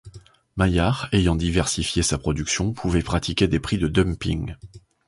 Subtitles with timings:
[0.55, 4.55] Maillard ayant diversifié sa production pouvait pratiquer des prix de dumping.